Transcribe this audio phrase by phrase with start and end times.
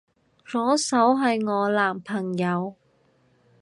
[0.43, 2.75] 左手係我男朋友